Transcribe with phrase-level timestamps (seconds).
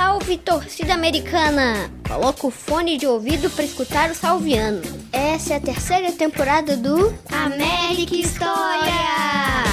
[0.00, 1.90] salve torcida americana!
[2.08, 4.80] Coloca o fone de ouvido para escutar o salviano.
[5.12, 9.69] Essa é a terceira temporada do América História!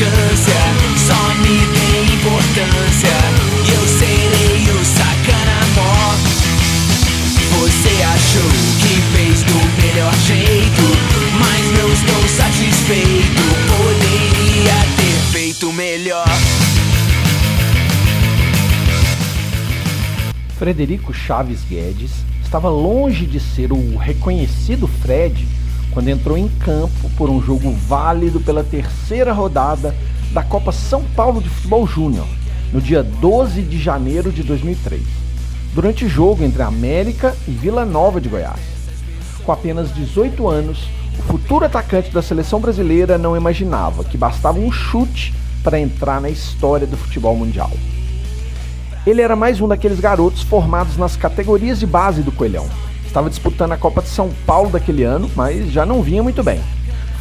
[0.00, 0.54] Implicância.
[0.96, 3.16] Só me dê importância
[3.64, 6.14] e eu serei o sacanamó.
[7.60, 10.82] Você achou que fez do melhor jeito,
[11.38, 13.42] mas não estou satisfeito.
[13.76, 16.28] Poderia ter feito melhor.
[20.58, 22.10] Frederico Chaves Guedes
[22.42, 25.46] estava longe de ser o reconhecido Fred
[25.92, 29.94] quando entrou em campo por um jogo válido pela terceira rodada
[30.32, 32.26] da Copa São Paulo de Futebol Júnior,
[32.72, 35.02] no dia 12 de janeiro de 2003,
[35.74, 38.60] durante jogo entre América e Vila Nova de Goiás.
[39.44, 44.70] Com apenas 18 anos, o futuro atacante da seleção brasileira não imaginava que bastava um
[44.70, 47.70] chute para entrar na história do futebol mundial.
[49.06, 52.68] Ele era mais um daqueles garotos formados nas categorias de base do Coelhão,
[53.10, 56.62] Estava disputando a Copa de São Paulo daquele ano, mas já não vinha muito bem.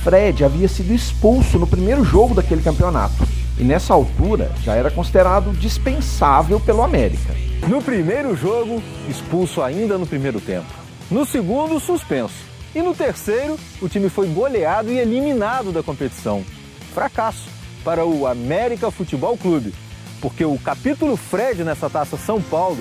[0.04, 3.28] Fred havia sido expulso no primeiro jogo daquele campeonato
[3.58, 7.34] e nessa altura já era considerado dispensável pelo América.
[7.68, 10.68] No primeiro jogo, expulso ainda no primeiro tempo.
[11.09, 12.36] No segundo, suspenso.
[12.75, 16.46] E no terceiro, o time foi goleado e eliminado da competição.
[16.94, 17.50] Fracasso
[17.84, 19.74] para o América Futebol Clube,
[20.22, 22.78] porque o capítulo Fred nessa taça São Paulo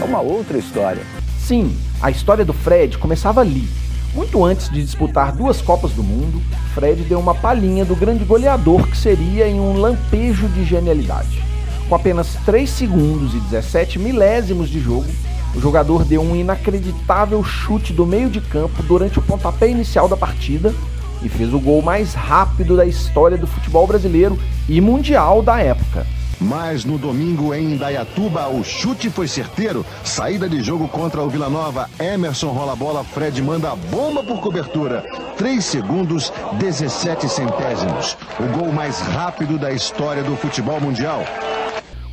[0.00, 1.19] é uma outra história.
[1.50, 3.68] Sim, a história do Fred começava ali.
[4.14, 6.40] Muito antes de disputar duas Copas do Mundo,
[6.76, 11.42] Fred deu uma palhinha do grande goleador que seria em um lampejo de genialidade.
[11.88, 15.08] Com apenas 3 segundos e 17 milésimos de jogo,
[15.52, 20.16] o jogador deu um inacreditável chute do meio de campo durante o pontapé inicial da
[20.16, 20.72] partida
[21.20, 24.38] e fez o gol mais rápido da história do futebol brasileiro
[24.68, 26.06] e mundial da época.
[26.40, 29.84] Mas no domingo em Indaiatuba, o chute foi certeiro.
[30.02, 31.90] Saída de jogo contra o Vila Nova.
[32.00, 35.04] Emerson rola a bola, Fred manda a bomba por cobertura.
[35.36, 38.16] 3 segundos, 17 centésimos.
[38.38, 41.22] O gol mais rápido da história do futebol mundial.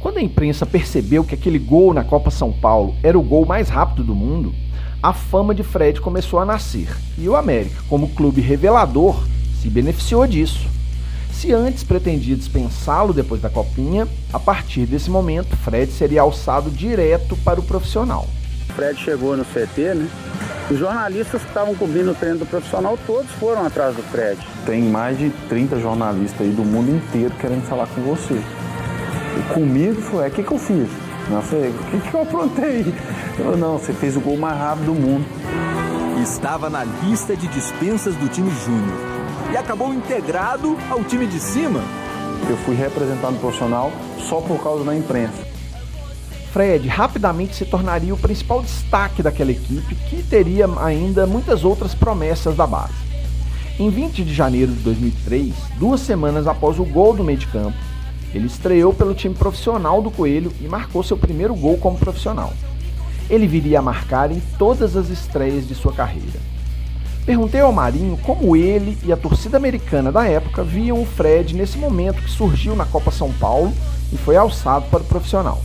[0.01, 3.69] Quando a imprensa percebeu que aquele gol na Copa São Paulo era o gol mais
[3.69, 4.53] rápido do mundo,
[5.01, 6.89] a fama de Fred começou a nascer.
[7.17, 9.23] E o América, como clube revelador,
[9.61, 10.76] se beneficiou disso.
[11.37, 17.37] Se antes pretendia dispensá-lo depois da copinha, a partir desse momento, Fred seria alçado direto
[17.45, 18.27] para o profissional.
[18.75, 20.09] Fred chegou no CT, né?
[20.71, 24.39] Os jornalistas que estavam cobrindo o treino do profissional, todos foram atrás do Fred.
[24.65, 28.33] Tem mais de 30 jornalistas aí do mundo inteiro querendo falar com você.
[28.33, 30.89] E comigo foi, o que, que eu fiz?
[31.29, 32.93] Não sei, o que, que eu aprontei?
[33.37, 35.25] Eu, não, você fez o gol mais rápido do mundo.
[36.23, 39.16] Estava na lista de dispensas do time júnior
[39.51, 41.81] e acabou integrado ao time de cima?
[42.49, 45.45] Eu fui representado no profissional só por causa da imprensa.
[46.51, 52.55] Fred rapidamente se tornaria o principal destaque daquela equipe, que teria ainda muitas outras promessas
[52.55, 52.93] da base.
[53.79, 57.77] Em 20 de janeiro de 2003, duas semanas após o gol do meio de campo,
[58.33, 62.53] ele estreou pelo time profissional do Coelho e marcou seu primeiro gol como profissional.
[63.29, 66.56] Ele viria a marcar em todas as estreias de sua carreira.
[67.27, 71.77] Perguntei ao Marinho como ele e a torcida americana da época viam o Fred nesse
[71.77, 73.73] momento que surgiu na Copa São Paulo
[74.13, 75.61] e foi alçado para o profissional.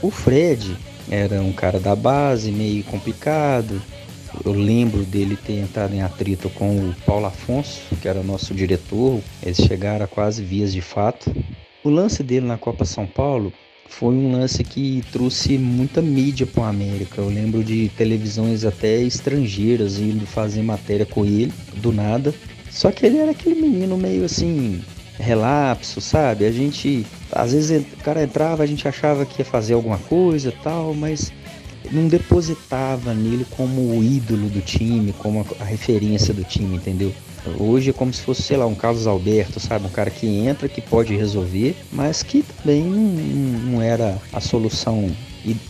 [0.00, 0.78] O Fred
[1.10, 3.82] era um cara da base, meio complicado.
[4.42, 9.20] Eu lembro dele ter entrado em atrito com o Paulo Afonso, que era nosso diretor.
[9.42, 11.30] Eles chegaram a quase vias de fato.
[11.84, 13.52] O lance dele na Copa São Paulo
[13.88, 17.20] foi um lance que trouxe muita mídia para o América.
[17.20, 22.34] Eu lembro de televisões até estrangeiras indo fazer matéria com ele, do nada.
[22.70, 24.82] Só que ele era aquele menino meio assim,
[25.18, 26.44] relapso, sabe?
[26.44, 30.52] A gente, às vezes o cara entrava, a gente achava que ia fazer alguma coisa
[30.62, 31.32] tal, mas
[31.92, 37.12] não depositava nele como o ídolo do time, como a, a referência do time, entendeu?
[37.58, 39.86] Hoje é como se fosse, sei lá, um Carlos Alberto, sabe?
[39.86, 43.00] Um cara que entra, que pode resolver, mas que também não,
[43.72, 45.10] não era a solução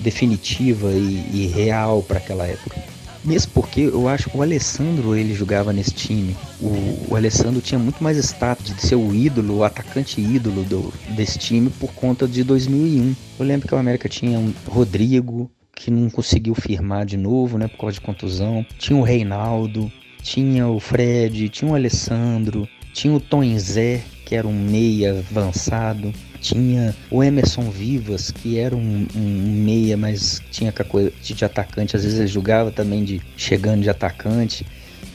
[0.01, 2.83] definitiva e, e real para aquela época.
[3.25, 6.37] Mesmo porque eu acho que o Alessandro ele jogava nesse time.
[6.61, 10.93] O, o Alessandro tinha muito mais status de ser o ídolo, o atacante ídolo do,
[11.17, 13.17] desse time por conta de 2001.
[13.39, 17.67] Eu lembro que o América tinha um Rodrigo, que não conseguiu firmar de novo, né,
[17.67, 18.65] por causa de contusão.
[18.79, 19.91] Tinha o Reinaldo,
[20.25, 26.13] tinha o Fred, tinha o Alessandro, tinha o Tom Zé, que era um meia avançado.
[26.41, 31.97] Tinha o Emerson Vivas, que era um, um meia, mas tinha coisa de atacante.
[31.97, 34.67] Às vezes ele jogava também de chegando de atacante.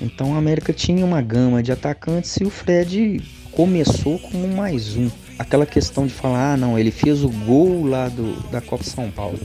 [0.02, 3.22] Então a América tinha uma gama de atacantes e o Fred
[3.52, 5.10] começou como mais um.
[5.38, 9.10] Aquela questão de falar, ah não, ele fez o gol lá do, da Copa São
[9.12, 9.40] Paulo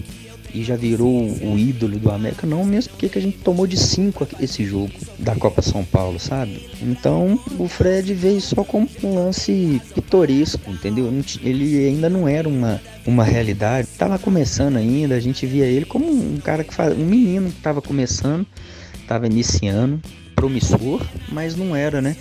[0.55, 4.29] e já virou o ídolo do América, não mesmo porque a gente tomou de 5
[4.41, 6.71] esse jogo da Copa São Paulo, sabe?
[6.81, 11.13] Então o Fred veio só como um lance pitoresco, entendeu?
[11.43, 16.07] Ele ainda não era uma, uma realidade, estava começando ainda, a gente via ele como
[16.07, 18.47] um cara que faz, um menino que estava começando,
[18.95, 20.01] estava iniciando,
[20.37, 22.17] promissor, mas não era, né?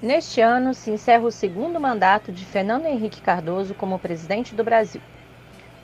[0.00, 5.00] Neste ano se encerra o segundo mandato de Fernando Henrique Cardoso como presidente do Brasil.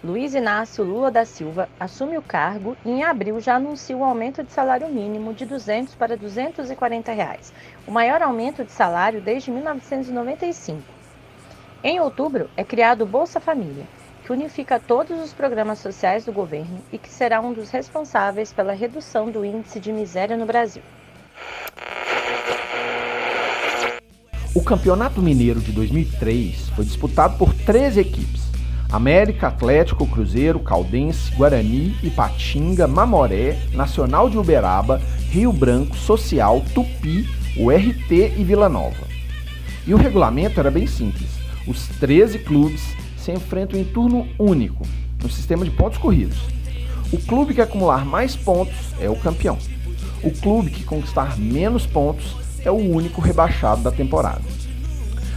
[0.05, 4.45] Luiz Inácio Lula da Silva assume o cargo e em abril já anuncia o aumento
[4.45, 7.55] de salário mínimo de 200 para 240 reais,
[7.87, 10.83] o maior aumento de salário desde 1995.
[11.83, 13.87] Em outubro é criado o Bolsa Família,
[14.23, 18.75] que unifica todos os programas sociais do governo e que será um dos responsáveis pela
[18.75, 20.83] redução do índice de miséria no Brasil.
[24.55, 28.45] O Campeonato Mineiro de 2003 foi disputado por 13 equipes
[28.95, 35.01] América, Atlético, Cruzeiro, Caldense, Guarani, Ipatinga, Mamoré, Nacional de Uberaba,
[35.31, 39.05] Rio Branco, Social, Tupi, URT e Vila Nova.
[39.85, 41.29] E o regulamento era bem simples.
[41.67, 44.87] Os 13 clubes se enfrentam em turno único,
[45.21, 46.39] no sistema de pontos corridos.
[47.13, 49.59] O clube que acumular mais pontos é o campeão.
[50.23, 54.43] O clube que conquistar menos pontos é o único rebaixado da temporada.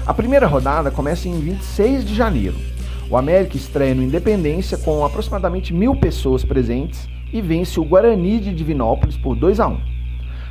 [0.06, 2.77] A primeira rodada começa em 26 de janeiro
[3.10, 8.54] o América estreia no Independência com aproximadamente mil pessoas presentes e vence o Guarani de
[8.54, 9.80] Divinópolis por 2 a 1.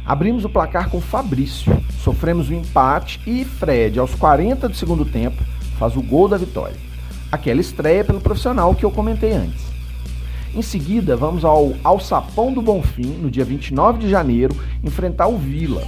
[0.06, 5.04] Abrimos o placar com Fabrício, sofremos o um empate e Fred, aos 40 do segundo
[5.04, 5.42] tempo,
[5.78, 6.76] faz o gol da vitória.
[7.30, 9.66] Aquela estreia pelo profissional que eu comentei antes.
[10.54, 15.82] Em seguida, vamos ao Alçapão do Bonfim, no dia 29 de janeiro, enfrentar o Vila.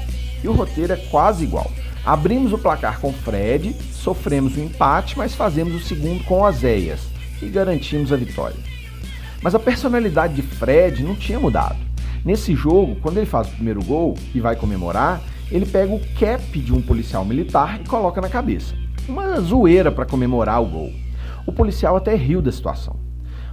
[0.45, 1.71] E o roteiro é quase igual.
[2.09, 7.07] Abrimos o placar com Fred, sofremos o um empate, mas fazemos o segundo com Azeias
[7.43, 8.57] e garantimos a vitória.
[9.43, 11.77] Mas a personalidade de Fred não tinha mudado.
[12.25, 15.21] Nesse jogo, quando ele faz o primeiro gol e vai comemorar,
[15.53, 18.75] ele pega o cap de um policial militar e coloca na cabeça.
[19.07, 20.91] Uma zoeira para comemorar o gol.
[21.47, 22.97] O policial até riu da situação.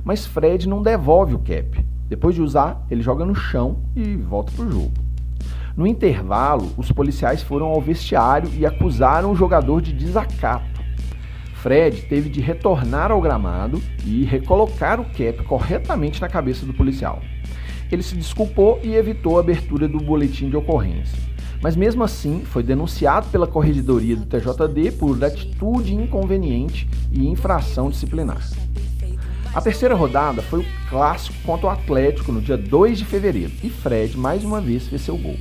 [0.01, 1.86] Mas Fred não devolve o cap.
[2.08, 5.05] Depois de usar, ele joga no chão e volta pro jogo.
[5.75, 10.81] No intervalo, os policiais foram ao vestiário e acusaram o jogador de desacato.
[11.56, 17.22] Fred teve de retornar ao gramado e recolocar o cap corretamente na cabeça do policial.
[17.91, 21.17] Ele se desculpou e evitou a abertura do boletim de ocorrência.
[21.62, 28.48] Mas mesmo assim, foi denunciado pela corregedoria do TJD por atitude inconveniente e infração disciplinar.
[29.53, 33.70] A terceira rodada foi o clássico contra o Atlético no dia 2 de fevereiro e
[33.70, 35.36] Fred mais uma vez fez seu gol.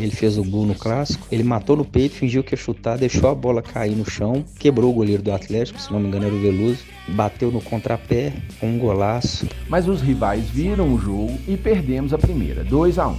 [0.00, 1.26] Ele fez o gol no clássico.
[1.30, 4.90] Ele matou no peito, fingiu que ia chutar, deixou a bola cair no chão, quebrou
[4.90, 6.78] o goleiro do Atlético, se não me engano era o Veloso,
[7.08, 9.46] bateu no contrapé, um golaço.
[9.68, 13.16] Mas os rivais viram o jogo e perdemos a primeira, 2 a 1.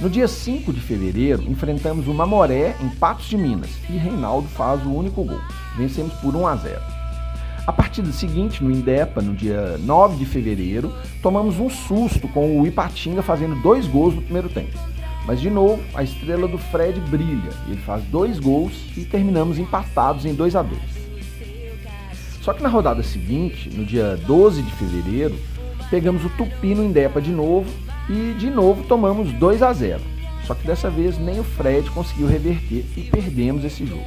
[0.00, 4.84] No dia 5 de fevereiro, enfrentamos o Mamoré em Patos de Minas e Reinaldo faz
[4.84, 5.40] o único gol.
[5.76, 6.80] Vencemos por 1 a 0.
[7.66, 12.66] A partida seguinte, no Indepa, no dia 9 de fevereiro, tomamos um susto com o
[12.66, 14.76] Ipatinga fazendo dois gols no primeiro tempo.
[15.26, 17.50] Mas de novo, a estrela do Fred brilha.
[17.68, 20.80] Ele faz dois gols e terminamos empatados em 2 a 2.
[22.40, 25.36] Só que na rodada seguinte, no dia 12 de fevereiro,
[25.88, 27.70] pegamos o Tupi no Indepa de novo
[28.08, 30.00] e de novo tomamos 2 a 0.
[30.44, 34.04] Só que dessa vez nem o Fred conseguiu reverter e perdemos esse jogo.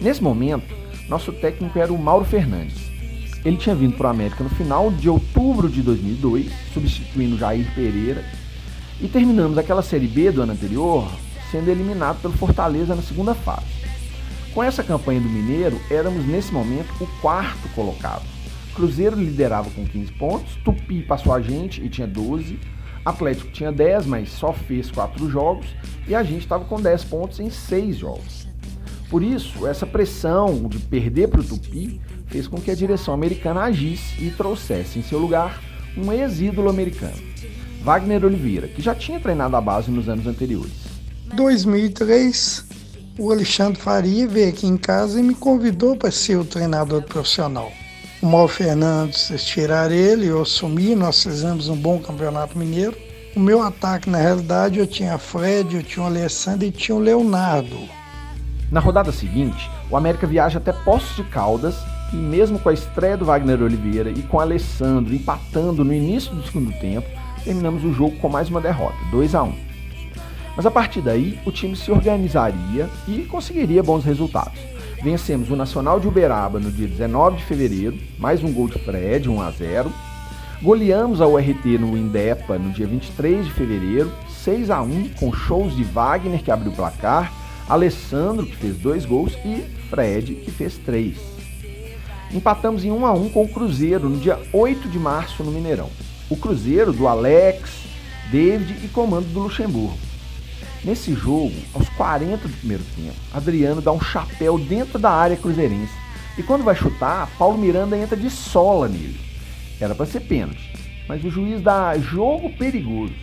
[0.00, 0.74] Nesse momento,
[1.08, 2.88] nosso técnico era o Mauro Fernandes.
[3.44, 8.24] Ele tinha vindo para o América no final de outubro de 2002, substituindo Jair Pereira
[9.00, 11.08] e terminamos aquela Série B do ano anterior
[11.50, 13.66] sendo eliminado pelo Fortaleza na segunda fase.
[14.52, 18.24] Com essa campanha do Mineiro, éramos nesse momento o quarto colocado.
[18.74, 22.58] Cruzeiro liderava com 15 pontos, Tupi passou a gente e tinha 12,
[23.04, 25.66] Atlético tinha 10, mas só fez 4 jogos,
[26.06, 28.46] e a gente estava com 10 pontos em 6 jogos.
[29.10, 33.62] Por isso, essa pressão de perder para o Tupi fez com que a direção americana
[33.62, 35.62] agisse e trouxesse em seu lugar
[35.96, 37.16] um ex-ídolo americano,
[37.82, 40.72] Wagner Oliveira, que já tinha treinado a base nos anos anteriores.
[41.34, 42.64] 2003,
[43.18, 47.70] o Alexandre Faria veio aqui em casa e me convidou para ser o treinador profissional.
[48.20, 52.96] O Mauro Fernandes, tirar ele, eu assumi, nós fizemos um bom campeonato mineiro.
[53.36, 57.00] O meu ataque, na realidade, eu tinha Fred, eu tinha o Alessandro e tinha o
[57.00, 57.88] Leonardo.
[58.70, 61.76] Na rodada seguinte, o América viaja até Poços de Caldas
[62.12, 66.34] e mesmo com a estreia do Wagner Oliveira e com o Alessandro empatando no início
[66.34, 69.68] do segundo tempo, terminamos o jogo com mais uma derrota, 2 a 1.
[70.56, 74.58] Mas a partir daí, o time se organizaria e conseguiria bons resultados.
[75.02, 79.28] Vencemos o Nacional de Uberaba no dia 19 de fevereiro, mais um gol de Fred,
[79.28, 79.92] 1 a 0.
[80.60, 85.76] Goleamos a URT no Indepa no dia 23 de fevereiro, 6 a 1 com shows
[85.76, 87.32] de Wagner que abriu o placar,
[87.68, 91.16] Alessandro que fez dois gols e Fred que fez três.
[92.32, 95.88] Empatamos em 1 a 1 com o Cruzeiro no dia 8 de março no Mineirão.
[96.30, 97.70] O Cruzeiro do Alex,
[98.30, 99.98] David e comando do Luxemburgo.
[100.84, 105.92] Nesse jogo, aos 40 do primeiro tempo, Adriano dá um chapéu dentro da área cruzeirense
[106.38, 109.18] e quando vai chutar, Paulo Miranda entra de sola nele.
[109.80, 110.72] Era para ser pênalti,
[111.08, 113.14] mas o juiz dá jogo perigoso.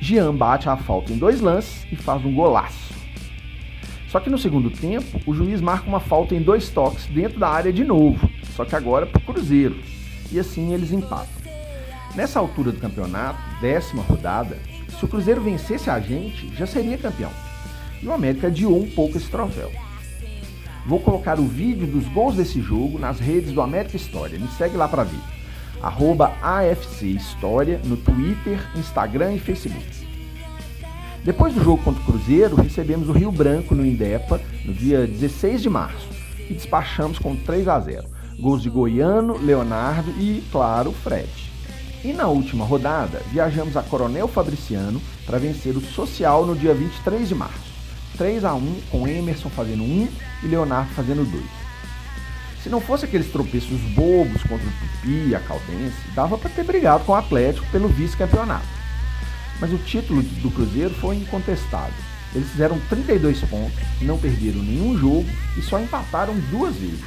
[0.00, 2.94] Jean bate a falta em dois lances e faz um golaço.
[4.08, 7.48] Só que no segundo tempo, o juiz marca uma falta em dois toques dentro da
[7.48, 9.76] área de novo, só que agora para o Cruzeiro.
[10.30, 11.35] E assim eles empatam.
[12.16, 14.56] Nessa altura do campeonato, décima rodada,
[14.98, 17.30] se o Cruzeiro vencesse a gente, já seria campeão.
[18.02, 19.70] E o América adiou um pouco esse troféu.
[20.86, 24.38] Vou colocar o vídeo dos gols desse jogo nas redes do América História.
[24.38, 25.20] Me segue lá para ver.
[25.82, 29.84] Arroba AFC História no Twitter, Instagram e Facebook.
[31.22, 35.60] Depois do jogo contra o Cruzeiro, recebemos o Rio Branco no Indepa no dia 16
[35.60, 36.08] de março
[36.48, 38.08] e despachamos com 3 a 0.
[38.40, 41.45] Gols de Goiano, Leonardo e, claro, Fred.
[42.04, 47.28] E na última rodada, viajamos a Coronel Fabriciano para vencer o Social no dia 23
[47.28, 47.66] de março.
[48.16, 50.08] 3 a 1 com Emerson fazendo 1
[50.44, 51.44] e Leonardo fazendo 2.
[52.62, 56.64] Se não fosse aqueles tropeços bobos contra o Tupi e a Caldense, dava para ter
[56.64, 58.66] brigado com o Atlético pelo vice-campeonato.
[59.60, 61.94] Mas o título do Cruzeiro foi incontestado.
[62.34, 65.26] Eles fizeram 32 pontos, não perderam nenhum jogo
[65.56, 67.04] e só empataram duas vezes,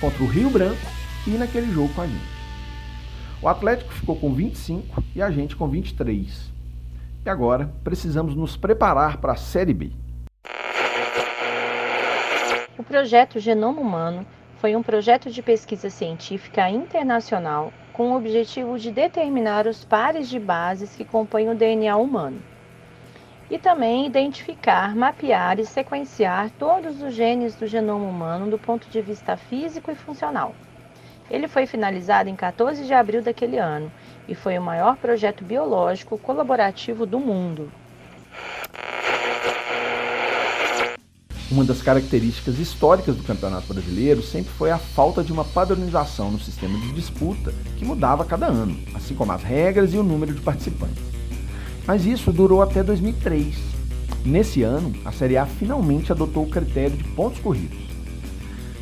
[0.00, 0.86] contra o Rio Branco
[1.26, 2.33] e naquele jogo com a gente.
[3.44, 6.50] O Atlético ficou com 25 e a gente com 23.
[7.26, 9.90] E agora precisamos nos preparar para a Série B.
[12.78, 18.90] O projeto Genoma Humano foi um projeto de pesquisa científica internacional com o objetivo de
[18.90, 22.40] determinar os pares de bases que compõem o DNA humano.
[23.50, 29.02] E também identificar, mapear e sequenciar todos os genes do genoma humano do ponto de
[29.02, 30.54] vista físico e funcional.
[31.30, 33.90] Ele foi finalizado em 14 de abril daquele ano
[34.28, 37.70] e foi o maior projeto biológico colaborativo do mundo.
[41.50, 46.40] Uma das características históricas do Campeonato Brasileiro sempre foi a falta de uma padronização no
[46.40, 50.34] sistema de disputa que mudava a cada ano, assim como as regras e o número
[50.34, 51.02] de participantes.
[51.86, 53.56] Mas isso durou até 2003.
[54.24, 57.83] Nesse ano, a Série A finalmente adotou o critério de pontos corridos.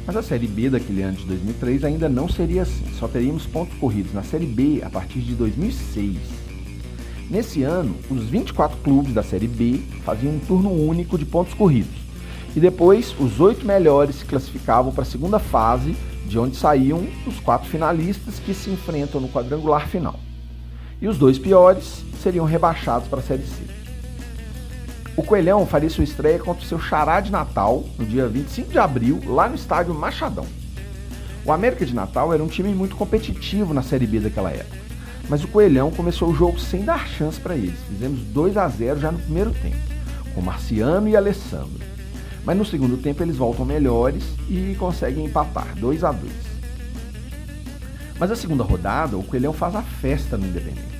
[0.07, 3.79] Mas a Série B daquele ano de 2003 ainda não seria assim, só teríamos pontos
[3.79, 6.17] corridos na Série B a partir de 2006.
[7.31, 11.95] Nesse ano, os 24 clubes da Série B faziam um turno único de pontos corridos,
[12.55, 15.95] e depois os oito melhores se classificavam para a segunda fase,
[16.27, 20.19] de onde saíam os quatro finalistas que se enfrentam no quadrangular final.
[21.01, 23.82] E os dois piores seriam rebaixados para a Série C.
[25.15, 28.79] O Coelhão faria sua estreia contra o seu xará de Natal no dia 25 de
[28.79, 30.47] abril, lá no estádio Machadão.
[31.45, 34.79] O América de Natal era um time muito competitivo na Série B daquela época,
[35.29, 37.79] mas o Coelhão começou o jogo sem dar chance para eles.
[37.89, 39.77] Fizemos 2 a 0 já no primeiro tempo,
[40.35, 41.85] com Marciano e Alessandro.
[42.43, 46.33] Mas no segundo tempo eles voltam melhores e conseguem empatar 2 a 2.
[48.19, 50.92] Mas a segunda rodada, o Coelhão faz a festa no Independente.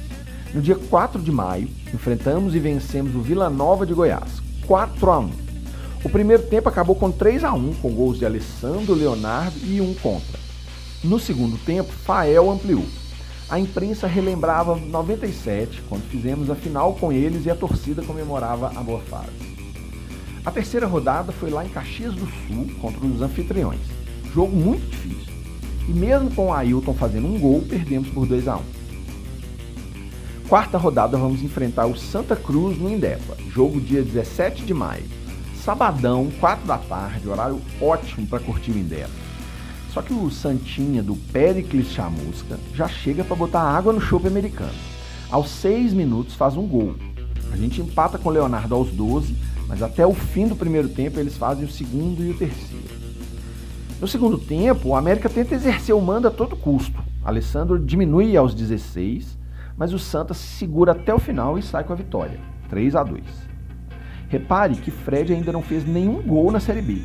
[0.55, 5.19] No dia 4 de maio, enfrentamos e vencemos o Vila Nova de Goiás, 4 a
[5.19, 5.31] 1.
[6.05, 9.95] O primeiro tempo acabou com 3 a 1, com gols de Alessandro, Leonardo e um
[9.95, 10.39] contra.
[11.03, 12.85] No segundo tempo, Fael ampliou.
[13.49, 18.83] A imprensa relembrava 97, quando fizemos a final com eles e a torcida comemorava a
[18.83, 19.33] boa fase.
[20.45, 23.81] A terceira rodada foi lá em Caxias do Sul contra os anfitriões.
[24.35, 25.33] Jogo muito difícil.
[25.89, 28.82] E mesmo com o Ailton fazendo um gol, perdemos por 2 a 1
[30.53, 35.07] Quarta rodada vamos enfrentar o Santa Cruz no Indepa, jogo dia 17 de maio.
[35.65, 39.09] Sabadão, 4 da tarde, horário ótimo para curtir o Indepa.
[39.95, 44.75] Só que o Santinha do Pericles Chamusca já chega para botar água no chope americano.
[45.31, 46.97] Aos 6 minutos faz um gol.
[47.51, 49.35] A gente empata com o Leonardo aos 12,
[49.67, 52.95] mas até o fim do primeiro tempo eles fazem o segundo e o terceiro.
[53.99, 57.03] No segundo tempo, o América tenta exercer o mando a todo custo.
[57.25, 59.41] Alessandro diminui aos 16,
[59.77, 62.39] mas o Santa se segura até o final e sai com a vitória,
[62.69, 63.25] 3 a 2.
[64.29, 67.03] Repare que Fred ainda não fez nenhum gol na Série B.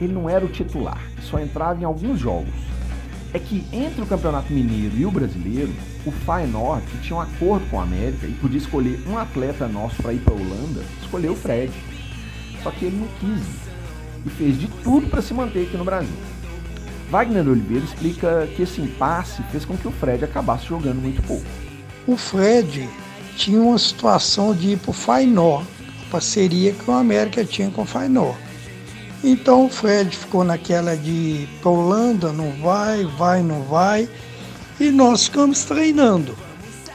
[0.00, 2.52] Ele não era o titular, só entrava em alguns jogos.
[3.32, 5.72] É que entre o Campeonato Mineiro e o Brasileiro,
[6.04, 10.02] o Feyenoord, que tinha um acordo com a América e podia escolher um atleta nosso
[10.02, 11.72] para ir para a Holanda, escolheu o Fred.
[12.62, 13.62] Só que ele não quis
[14.26, 16.16] e fez de tudo para se manter aqui no Brasil.
[17.10, 21.44] Wagner Oliveira explica que esse impasse fez com que o Fred acabasse jogando muito pouco.
[22.06, 22.88] O Fred
[23.36, 25.62] tinha uma situação de ir para o Fainó,
[26.10, 28.34] parceria que o América tinha com o Fainó.
[29.24, 34.08] Então o Fred ficou naquela de para Holanda, não vai, vai, não vai,
[34.80, 36.36] e nós ficamos treinando.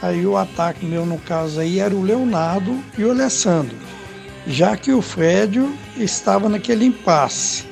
[0.00, 3.76] Aí o ataque meu no caso aí era o Leonardo e o Alessandro
[4.48, 5.60] já que o Fred
[5.96, 7.66] estava naquele impasse.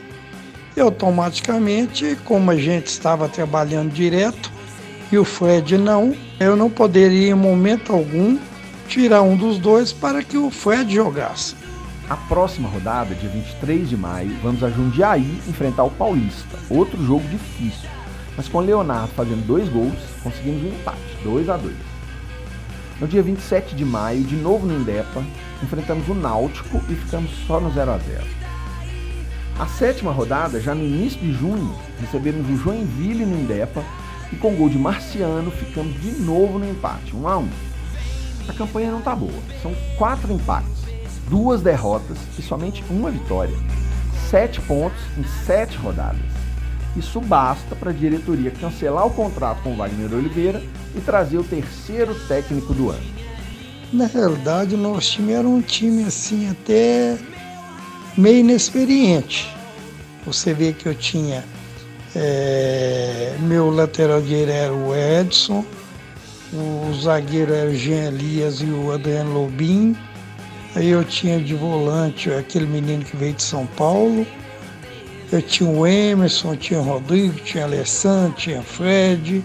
[0.76, 4.52] E automaticamente, como a gente estava trabalhando direto
[5.10, 8.38] e o Fred não, eu não poderia em momento algum
[8.88, 11.54] tirar um dos dois para que o Fred jogasse.
[12.08, 17.26] A próxima rodada, dia 23 de maio, vamos a Jundiaí enfrentar o Paulista, outro jogo
[17.28, 17.88] difícil.
[18.36, 21.75] Mas com o Leonardo fazendo dois gols, conseguimos um empate, 2 a 2.
[23.00, 25.22] No dia 27 de maio, de novo no Indepa,
[25.62, 28.25] enfrentamos o Náutico e ficamos só no 0 a 0.
[29.58, 33.82] A sétima rodada, já no início de junho, recebemos o Joinville no Indepa
[34.33, 37.49] e com gol de Marciano ficamos de novo no empate, 1 a 1.
[38.49, 40.82] A campanha não está boa, são quatro empates,
[41.28, 43.56] duas derrotas e somente uma vitória.
[44.30, 46.21] Sete pontos em sete rodadas.
[46.97, 50.62] Isso basta para a diretoria cancelar o contrato com Wagner Oliveira
[50.95, 53.17] e trazer o terceiro técnico do ano.
[53.93, 57.19] Na realidade, o nosso time era um time assim até
[58.17, 59.54] meio inexperiente.
[60.25, 61.45] Você vê que eu tinha
[62.19, 65.63] é, meu lateral direito era o Edson,
[66.50, 69.95] o zagueiro era o Jean Elias e o Adriano Lobin.
[70.75, 74.26] Aí eu tinha de volante aquele menino que veio de São Paulo.
[75.31, 79.45] Eu tinha o Emerson, tinha o Rodrigo, tinha o Alessandro, tinha o Fred.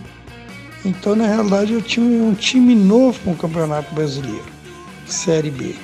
[0.85, 4.45] Então, na realidade, eu tinha um time novo com o Campeonato Brasileiro,
[5.05, 5.75] Série B.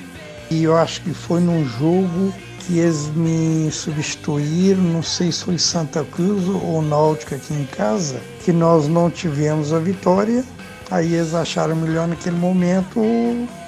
[0.50, 2.32] E eu acho que foi num jogo
[2.68, 8.20] que eles me substituíram, não sei se foi Santa Cruz ou Náutico aqui em casa,
[8.44, 10.44] que nós não tivemos a vitória.
[10.90, 13.00] Aí eles acharam melhor naquele momento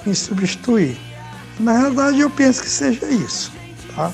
[0.05, 0.99] me substituir.
[1.59, 3.51] Na realidade, eu penso que seja isso,
[3.97, 4.13] tá?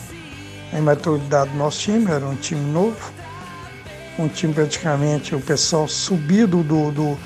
[0.72, 3.12] A imaturidade do nosso time era um time novo,
[4.16, 7.18] um time praticamente, o pessoal subido do, do,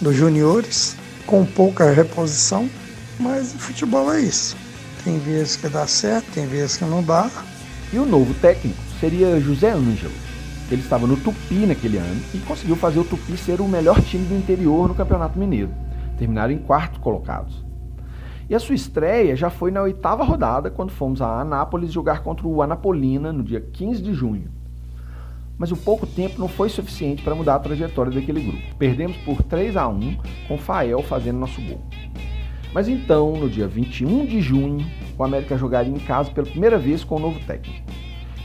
[0.00, 0.96] do juniores,
[1.26, 2.70] com pouca reposição,
[3.20, 4.56] mas o futebol é isso.
[5.04, 7.30] Tem vezes que dá certo, tem vezes que não dá.
[7.92, 10.14] E o novo técnico seria José Ângelo.
[10.70, 14.24] Ele estava no Tupi naquele ano e conseguiu fazer o Tupi ser o melhor time
[14.24, 15.70] do interior no Campeonato Mineiro.
[16.16, 17.64] Terminaram em quarto colocados.
[18.48, 22.46] E a sua estreia já foi na oitava rodada, quando fomos a Anápolis jogar contra
[22.46, 24.62] o Anapolina no dia 15 de junho
[25.62, 28.74] mas o pouco tempo não foi suficiente para mudar a trajetória daquele grupo.
[28.76, 31.80] Perdemos por 3 a 1 com Fael fazendo nosso gol.
[32.72, 34.86] Mas então, no dia 21 de junho,
[35.18, 37.90] o América jogaria em casa pela primeira vez com o novo técnico.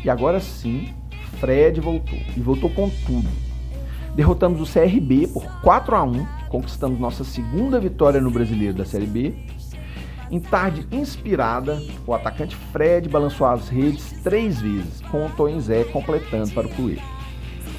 [0.03, 0.93] E agora sim,
[1.39, 3.27] Fred voltou e voltou com tudo.
[4.15, 9.05] Derrotamos o CRB por 4 a 1, conquistamos nossa segunda vitória no Brasileiro da Série
[9.05, 9.33] B
[10.29, 15.85] em tarde inspirada, o atacante Fred balançou as redes três vezes, com o Tony Zé
[15.85, 17.01] completando para o Coelho.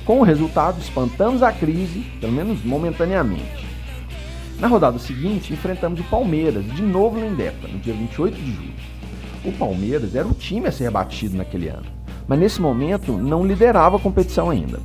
[0.07, 3.68] Com o resultado, espantamos a crise, pelo menos momentaneamente.
[4.59, 8.73] Na rodada seguinte, enfrentamos o Palmeiras, de novo no Indepa, no dia 28 de julho.
[9.45, 11.87] O Palmeiras era o time a ser batido naquele ano,
[12.27, 14.81] mas nesse momento não liderava a competição ainda.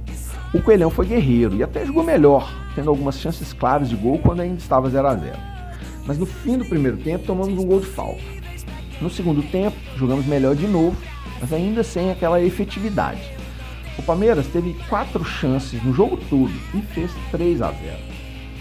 [0.53, 4.41] O Coelhão foi guerreiro e até jogou melhor, tendo algumas chances claras de gol quando
[4.41, 5.53] ainda estava 0 a 0
[6.05, 8.21] mas no fim do primeiro tempo tomamos um gol de falta.
[9.01, 10.95] No segundo tempo, jogamos melhor de novo,
[11.39, 13.21] mas ainda sem aquela efetividade.
[13.97, 18.12] O Palmeiras teve quatro chances no jogo todo e fez 3 a 0.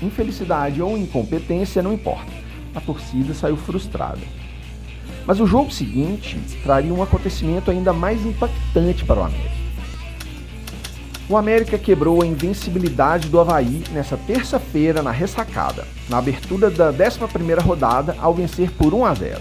[0.03, 2.33] Infelicidade ou incompetência não importa,
[2.75, 4.21] a torcida saiu frustrada.
[5.25, 9.63] Mas o jogo seguinte traria um acontecimento ainda mais impactante para o América.
[11.29, 17.63] O América quebrou a invencibilidade do Havaí nessa terça-feira na ressacada, na abertura da 11ª
[17.63, 19.41] rodada, ao vencer por 1 a 0.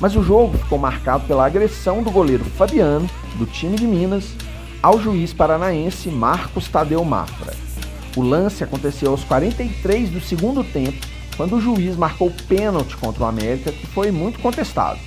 [0.00, 4.34] Mas o jogo ficou marcado pela agressão do goleiro Fabiano, do time de Minas,
[4.82, 7.54] ao juiz paranaense Marcos Tadeu Mafra.
[8.14, 10.98] O lance aconteceu aos 43 do segundo tempo,
[11.36, 14.98] quando o juiz marcou pênalti contra o América, que foi muito contestado.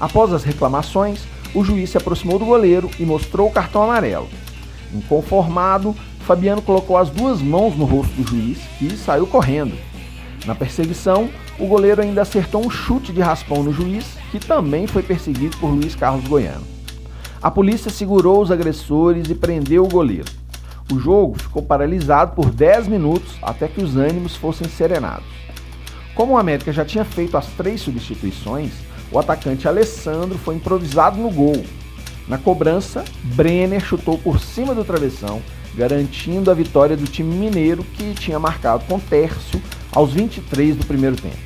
[0.00, 1.20] Após as reclamações,
[1.54, 4.28] o juiz se aproximou do goleiro e mostrou o cartão amarelo.
[4.92, 5.94] Inconformado,
[6.26, 9.76] Fabiano colocou as duas mãos no rosto do juiz, que saiu correndo.
[10.44, 15.02] Na perseguição, o goleiro ainda acertou um chute de raspão no juiz, que também foi
[15.02, 16.66] perseguido por Luiz Carlos Goiano.
[17.40, 20.43] A polícia segurou os agressores e prendeu o goleiro.
[20.92, 25.26] O jogo ficou paralisado por 10 minutos até que os ânimos fossem serenados.
[26.14, 28.72] Como o América já tinha feito as três substituições,
[29.10, 31.64] o atacante Alessandro foi improvisado no gol.
[32.28, 35.42] Na cobrança, Brenner chutou por cima do travessão,
[35.74, 41.16] garantindo a vitória do time mineiro que tinha marcado com Tércio aos 23 do primeiro
[41.16, 41.36] tempo.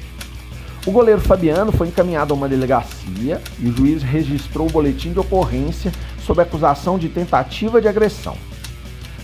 [0.86, 5.18] O goleiro Fabiano foi encaminhado a uma delegacia e o juiz registrou o boletim de
[5.18, 5.92] ocorrência
[6.24, 8.36] sob acusação de tentativa de agressão.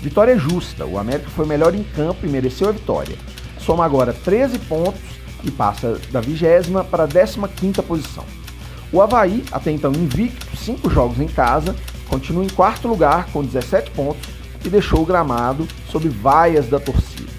[0.04, 3.16] Vitória justa, o América foi melhor em campo e mereceu a vitória.
[3.58, 5.00] Soma agora 13 pontos
[5.42, 8.22] e passa da vigésima para a 15ª posição.
[8.92, 11.74] O Havaí, até então invicto, 5 jogos em casa,
[12.06, 14.28] continua em quarto lugar com 17 pontos
[14.62, 17.32] e deixou o gramado sob vaias da torcida.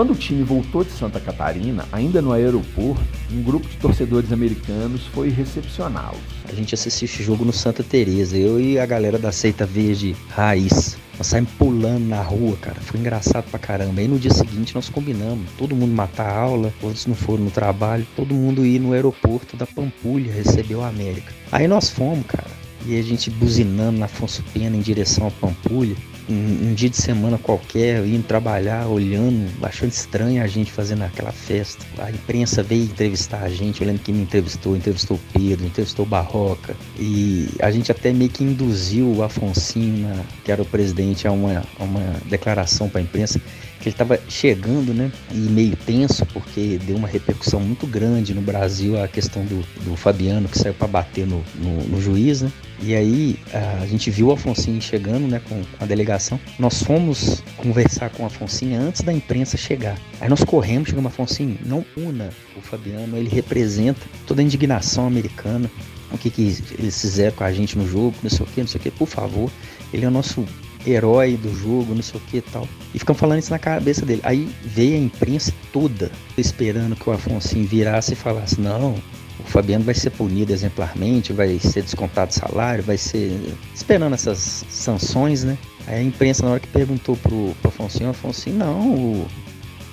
[0.00, 5.06] Quando o time voltou de Santa Catarina, ainda no aeroporto, um grupo de torcedores americanos
[5.08, 6.22] foi recepcioná-los.
[6.48, 10.16] A gente assistiu esse jogo no Santa Teresa, eu e a galera da Seita Verde
[10.30, 10.96] Raiz.
[11.18, 12.80] Nós saímos pulando na rua, cara.
[12.80, 14.00] Foi engraçado pra caramba.
[14.00, 15.44] Aí no dia seguinte nós combinamos.
[15.58, 18.06] Todo mundo matar a aula, outros não foram no trabalho.
[18.16, 21.30] Todo mundo ir no aeroporto da Pampulha receber o América.
[21.52, 22.48] Aí nós fomos, cara.
[22.86, 25.94] E a gente buzinando na Afonso Pena em direção à Pampulha
[26.30, 31.32] um, um, dia de semana qualquer, indo trabalhar, olhando, achando estranho a gente fazendo aquela
[31.32, 31.84] festa.
[31.98, 36.04] A imprensa veio entrevistar a gente, eu lembro que me entrevistou, entrevistou o Pedro, entrevistou
[36.04, 36.76] o Barroca.
[36.98, 41.32] E a gente até meio que induziu o Afonsinho, na, que era o presidente, a
[41.32, 43.40] uma, a uma declaração para a imprensa
[43.80, 45.10] que ele estava chegando, né?
[45.32, 49.96] E meio tenso, porque deu uma repercussão muito grande no Brasil a questão do, do
[49.96, 52.52] Fabiano que saiu para bater no, no, no, juiz, né?
[52.82, 53.38] E aí
[53.80, 56.40] a gente viu o Afonsinho chegando, né, com, a delegação.
[56.58, 59.98] Nós fomos conversar com o Afonsinho antes da imprensa chegar.
[60.20, 65.70] Aí nós corremos, chegamos Afonsinho, não una o Fabiano, ele representa toda a indignação americana.
[66.10, 68.66] O que, que eles fizeram com a gente no jogo, não sei o que, não
[68.66, 69.50] sei o que, por favor.
[69.92, 70.44] Ele é o nosso
[70.86, 72.66] herói do jogo, não sei o que e tal.
[72.94, 74.20] E ficam falando isso na cabeça dele.
[74.24, 78.96] Aí veio a imprensa toda esperando que o Afonso virasse e falasse: não,
[79.44, 83.38] o Fabiano vai ser punido exemplarmente, vai ser descontado salário, vai ser.
[83.74, 85.58] esperando essas sanções, né?
[85.86, 89.26] Aí a imprensa, na hora que perguntou pro, Afonso, o Afonso, não, o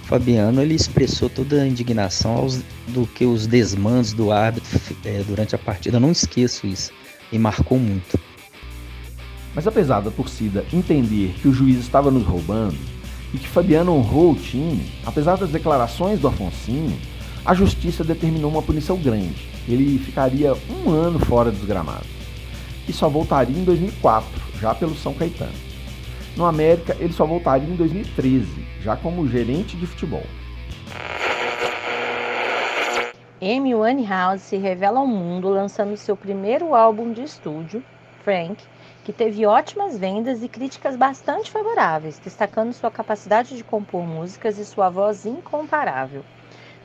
[0.03, 5.55] Fabiano ele expressou toda a indignação aos, do que os desmandos do árbitro é, durante
[5.55, 5.97] a partida.
[5.97, 6.91] Eu não esqueço isso.
[7.31, 8.19] E marcou muito.
[9.53, 12.77] Mas apesar da torcida entender que o juiz estava nos roubando
[13.33, 16.97] e que Fabiano honrou o time, apesar das declarações do Afonsinho,
[17.47, 19.47] a justiça determinou uma punição grande.
[19.69, 22.09] Ele ficaria um ano fora dos gramados
[22.85, 24.29] e só voltaria em 2004,
[24.59, 25.53] já pelo São Caetano.
[26.35, 28.47] No América, ele só voltaria em 2013,
[28.81, 30.25] já como gerente de futebol.
[33.41, 37.81] Amy Winehouse se revela ao mundo lançando seu primeiro álbum de estúdio,
[38.25, 38.61] Frank,
[39.05, 44.65] que teve ótimas vendas e críticas bastante favoráveis, destacando sua capacidade de compor músicas e
[44.65, 46.25] sua voz incomparável.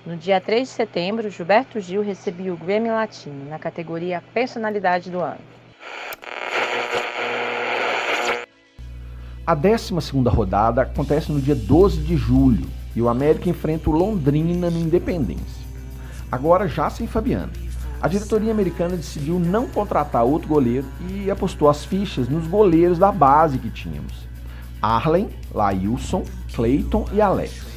[0.04, 5.20] No dia 3 de setembro, Gilberto Gil recebeu o Grammy Latino na categoria Personalidade do
[5.20, 5.38] Ano.
[9.46, 9.94] A 12
[10.28, 15.62] rodada acontece no dia 12 de julho e o América enfrenta o Londrina no Independência.
[16.30, 17.52] Agora já sem Fabiano
[18.02, 23.12] a diretoria americana decidiu não contratar outro goleiro e apostou as fichas nos goleiros da
[23.12, 24.12] base que tínhamos:
[24.82, 27.71] Arlen, Lailson, Clayton e Alex.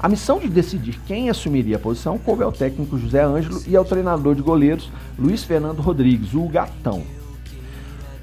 [0.00, 3.84] A missão de decidir quem assumiria a posição coube ao técnico José Ângelo e ao
[3.84, 7.02] treinador de goleiros Luiz Fernando Rodrigues, o Gatão.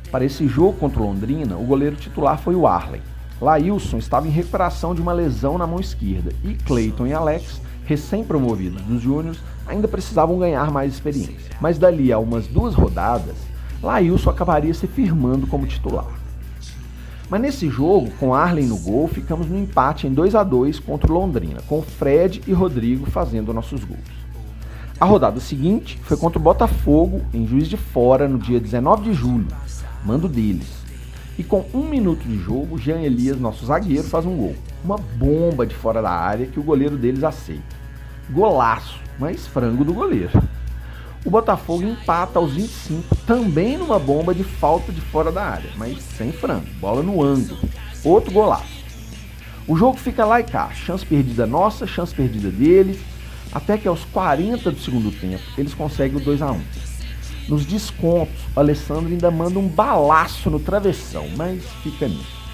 [0.09, 3.01] Para esse jogo contra o Londrina, o goleiro titular foi o Arlen.
[3.41, 8.81] Lailson estava em recuperação de uma lesão na mão esquerda e Clayton e Alex, recém-promovidos
[8.83, 11.57] dos Júniors, ainda precisavam ganhar mais experiência.
[11.59, 13.35] Mas dali a umas duas rodadas,
[13.83, 16.24] Lailson acabaria se firmando como titular.
[17.29, 21.11] Mas nesse jogo, com Arlen no gol, ficamos no empate em 2 a 2 contra
[21.11, 23.99] o Londrina, com Fred e Rodrigo fazendo nossos gols.
[24.99, 29.13] A rodada seguinte foi contra o Botafogo, em Juiz de Fora, no dia 19 de
[29.13, 29.47] julho,
[30.05, 30.85] mando deles.
[31.37, 34.55] E com um minuto de jogo, Jean Elias, nosso zagueiro, faz um gol.
[34.83, 37.75] Uma bomba de fora da área que o goleiro deles aceita.
[38.29, 40.31] Golaço, mas frango do goleiro.
[41.25, 45.97] O Botafogo empata aos 25, também numa bomba de falta de fora da área, mas
[46.15, 47.59] sem frango, bola no ângulo.
[48.03, 48.85] Outro golaço.
[49.67, 52.99] O jogo fica lá e cá, chance perdida nossa, chance perdida deles,
[53.51, 56.61] até que aos 40 do segundo tempo eles conseguem o 2 a 1
[57.49, 62.45] Nos descontos, o Alessandro ainda manda um balaço no travessão, mas fica nisso.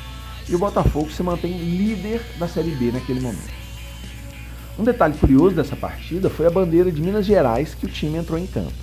[0.47, 3.60] E o Botafogo se mantém líder da Série B naquele momento.
[4.79, 8.39] Um detalhe curioso dessa partida foi a bandeira de Minas Gerais que o time entrou
[8.39, 8.73] em campo.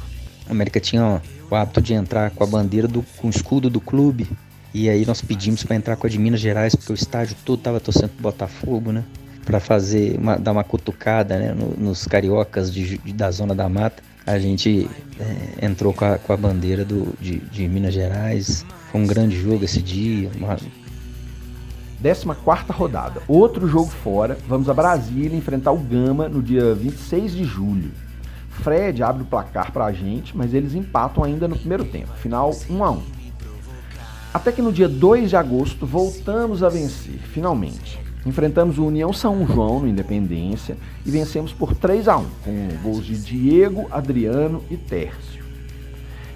[0.48, 1.20] A América tinha
[1.50, 4.28] o hábito de entrar com a bandeira do, com o escudo do clube.
[4.72, 7.58] E aí nós pedimos para entrar com a de Minas Gerais, porque o estádio todo
[7.58, 9.02] estava torcendo pro Botafogo, né?
[9.44, 11.54] Para fazer, uma, dar uma cutucada né?
[11.78, 14.02] nos cariocas de, de, da Zona da Mata.
[14.26, 18.64] A gente é, entrou com a, com a bandeira do, de, de Minas Gerais.
[18.92, 20.58] Foi um grande jogo esse dia, uma,
[22.00, 23.22] 14 rodada.
[23.26, 24.38] Outro jogo fora.
[24.46, 27.90] Vamos a Brasília enfrentar o Gama no dia 26 de julho.
[28.50, 32.12] Fred abre o placar para a gente, mas eles empatam ainda no primeiro tempo.
[32.14, 33.02] Final 1 a 1.
[34.32, 37.98] Até que no dia 2 de agosto voltamos a vencer, finalmente.
[38.26, 43.06] Enfrentamos o União São João no Independência e vencemos por 3 a 1, com gols
[43.06, 45.44] de Diego, Adriano e Tércio.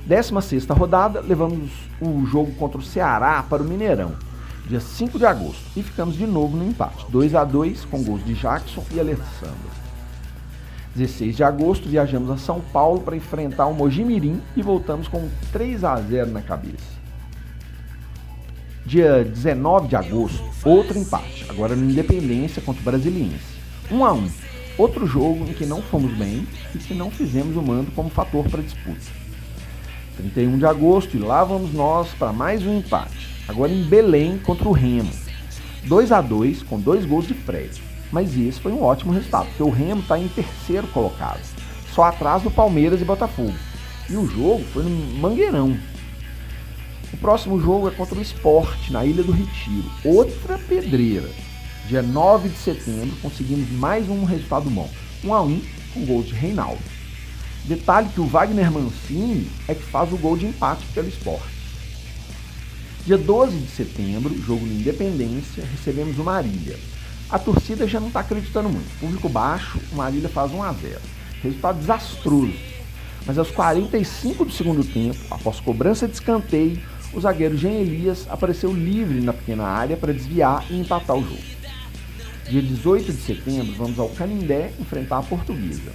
[0.07, 1.71] 16 rodada, levamos
[2.01, 4.32] o jogo contra o Ceará para o Mineirão
[4.67, 8.25] dia 5 de agosto, e ficamos de novo no empate, 2 a 2 com gols
[8.25, 9.83] de Jackson e Alessandro.
[10.95, 15.85] 16 de agosto, viajamos a São Paulo para enfrentar o Mojimirim e voltamos com 3
[15.85, 17.03] a 0 na cabeça.
[18.85, 23.61] Dia 19 de agosto, outro empate, agora no Independência contra o Brasiliense.
[23.91, 24.31] 1 a 1
[24.79, 28.49] outro jogo em que não fomos bem e que não fizemos o mando como fator
[28.49, 29.23] para disputa.
[30.17, 34.69] 31 de agosto, e lá vamos nós para mais um empate agora em Belém contra
[34.69, 35.11] o Remo.
[35.85, 37.83] 2 a 2 com dois gols de Fred.
[38.13, 41.41] Mas esse foi um ótimo resultado, porque o Remo está em terceiro colocado,
[41.95, 43.55] só atrás do Palmeiras e Botafogo.
[44.09, 45.77] E o jogo foi no Mangueirão.
[47.13, 49.91] O próximo jogo é contra o Sport, na Ilha do Retiro.
[50.05, 51.29] Outra pedreira.
[51.89, 54.89] Dia 9 de setembro, conseguimos mais um resultado bom.
[55.25, 55.63] 1 a 1
[55.95, 56.83] com gol de Reinaldo.
[57.65, 61.62] Detalhe que o Wagner Mancini é que faz o gol de empate pelo Sport.
[63.05, 66.79] Dia 12 de setembro, jogo no Independência, recebemos o Marília.
[67.29, 68.89] A torcida já não está acreditando muito.
[69.01, 71.01] Público baixo, o Marília faz 1 a 0.
[71.43, 72.55] Resultado desastroso.
[73.27, 76.81] Mas aos 45 do segundo tempo, após cobrança de escanteio,
[77.13, 81.43] o zagueiro Jean Elias apareceu livre na pequena área para desviar e empatar o jogo.
[82.49, 85.93] Dia 18 de setembro, vamos ao Canindé enfrentar a Portuguesa.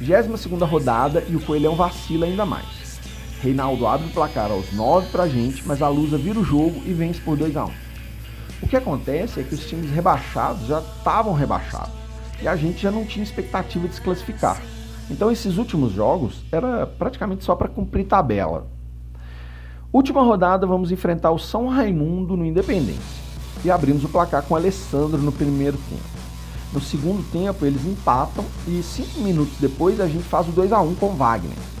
[0.00, 2.87] 22 rodada e o Coelhão vacila ainda mais.
[3.40, 6.82] Reinaldo abre o placar aos 9 para a gente, mas a Lusa vira o jogo
[6.84, 7.70] e vence por 2 a 1
[8.62, 11.92] O que acontece é que os times rebaixados já estavam rebaixados
[12.42, 14.60] e a gente já não tinha expectativa de se classificar.
[15.10, 18.66] Então esses últimos jogos era praticamente só para cumprir tabela.
[19.92, 23.28] Última rodada vamos enfrentar o São Raimundo no Independência
[23.64, 26.18] e abrimos o placar com o Alessandro no primeiro tempo.
[26.72, 30.80] No segundo tempo eles empatam e cinco minutos depois a gente faz o 2 a
[30.80, 31.77] 1 com Wagner.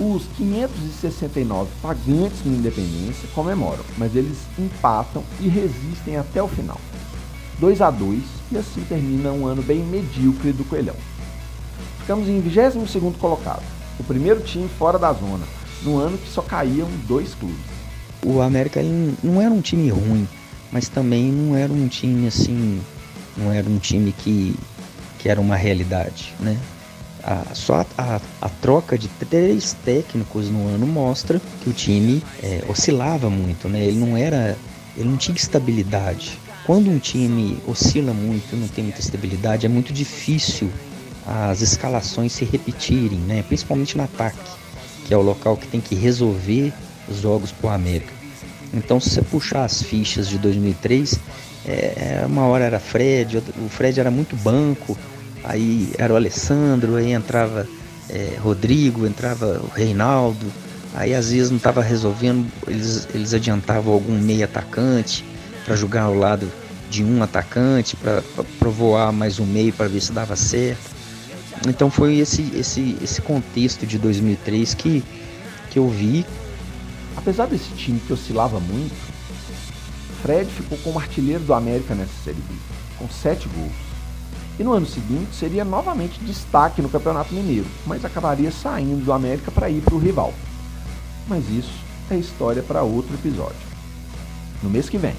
[0.00, 6.80] Os 569 pagantes no Independência comemoram, mas eles empatam e resistem até o final.
[7.58, 10.96] 2 a 2 e assim termina um ano bem medíocre do Coelhão.
[11.98, 13.62] Ficamos em 22º colocado,
[13.98, 15.44] o primeiro time fora da zona,
[15.82, 17.60] no ano que só caíam dois clubes.
[18.24, 18.80] O América
[19.22, 20.26] não era um time ruim,
[20.72, 22.80] mas também não era um time assim,
[23.36, 24.56] não era um time que,
[25.18, 26.58] que era uma realidade, né?
[27.22, 32.64] A, só a, a, troca de três técnicos no ano mostra que o time é,
[32.68, 33.84] oscilava muito, né?
[33.84, 34.56] Ele não era,
[34.96, 36.38] ele não tinha estabilidade.
[36.66, 40.70] Quando um time oscila muito, não tem muita estabilidade, é muito difícil
[41.26, 43.42] as escalações se repetirem, né?
[43.42, 44.50] Principalmente no ataque,
[45.06, 46.72] que é o local que tem que resolver
[47.08, 48.12] os jogos para o América.
[48.72, 51.18] Então, se você puxar as fichas de 2003,
[51.66, 54.96] é, uma hora era Fred, o Fred era muito banco,
[55.44, 57.66] aí era o Alessandro, aí entrava
[58.08, 60.46] é, Rodrigo, entrava o Reinaldo,
[60.94, 65.24] aí às vezes não estava resolvendo, eles, eles adiantavam algum meio atacante
[65.64, 66.50] para jogar ao lado
[66.90, 68.22] de um atacante, para
[68.58, 70.90] provoar mais um meio para ver se dava certo.
[71.68, 75.04] Então foi esse, esse, esse contexto de 2003 que,
[75.70, 76.26] que eu vi.
[77.16, 78.94] Apesar desse time que oscilava muito,
[80.22, 82.54] Fred ficou como artilheiro do América nessa Série B,
[82.98, 83.89] com sete gols
[84.60, 89.50] e no ano seguinte seria novamente destaque no Campeonato Mineiro, mas acabaria saindo do América
[89.50, 90.34] para ir para o rival.
[91.26, 91.72] Mas isso
[92.10, 93.56] é história para outro episódio.
[94.62, 95.14] no mês que vem.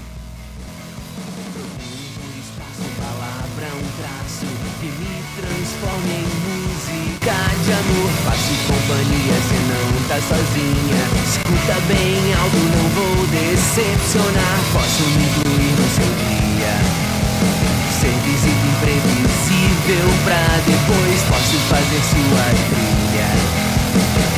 [8.67, 11.01] companhia, cê não tá sozinha.
[11.25, 14.59] Escuta bem alto, não vou decepcionar.
[14.73, 16.20] Posso me incluir no seu
[19.81, 21.21] imprevisível pra depois.
[21.23, 23.29] Posso fazer sua trilha.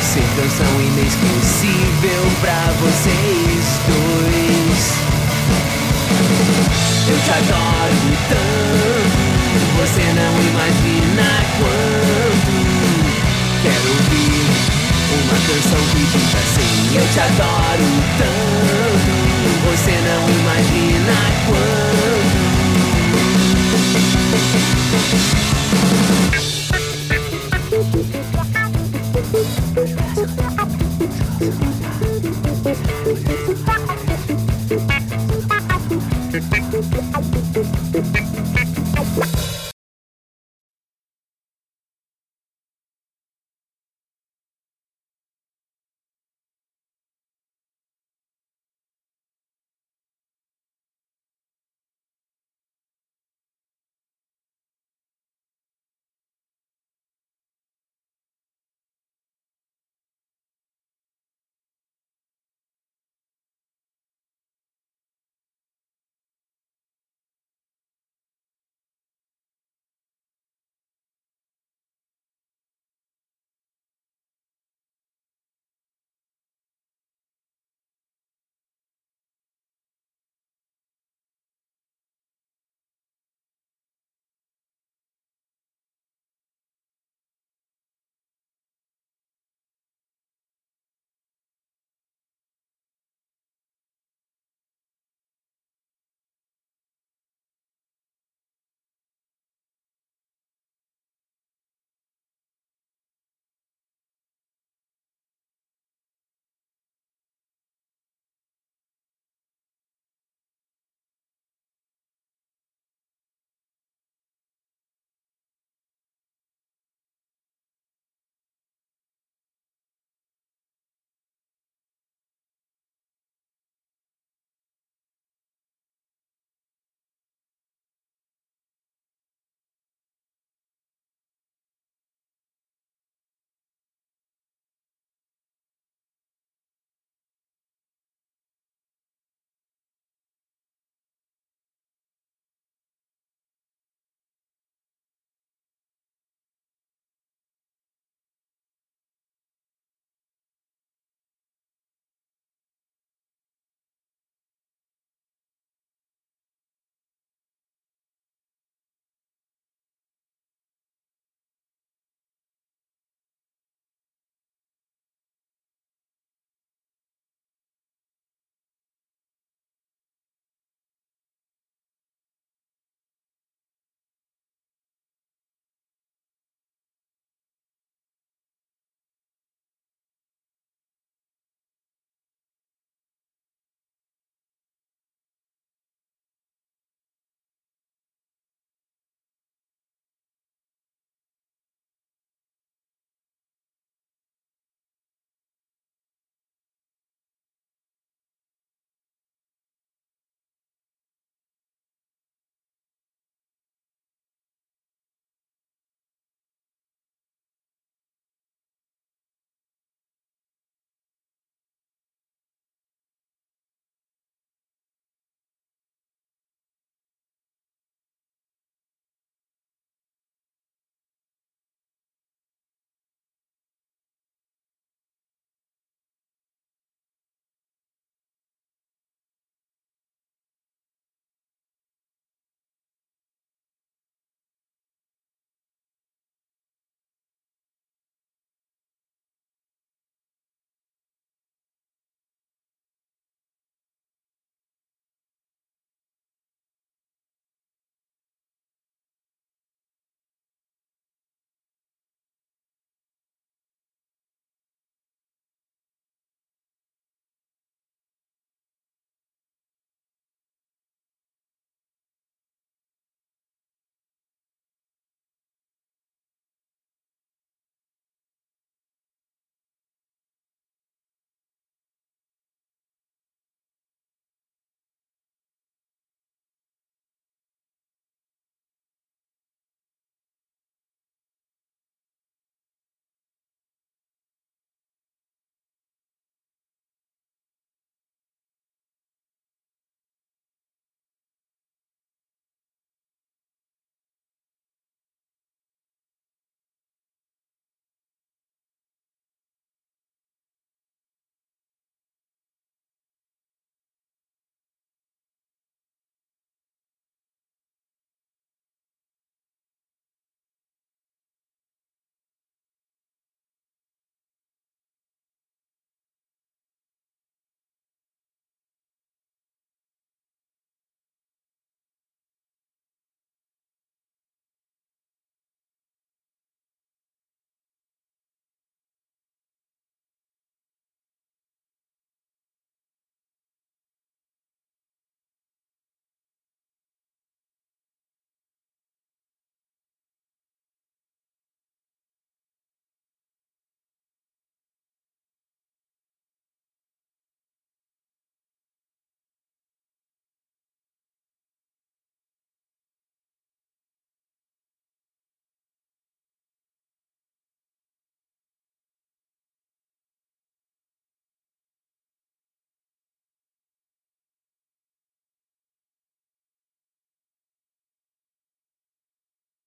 [0.00, 4.82] Ser canção inesquecível pra vocês dois.
[7.06, 9.18] Eu te adoro tanto,
[9.76, 11.28] você não imagina
[11.58, 12.54] quanto.
[13.62, 14.46] Quero ouvir
[15.22, 19.12] uma canção que diz assim: Eu te adoro tanto,
[19.70, 21.94] você não imagina quanto.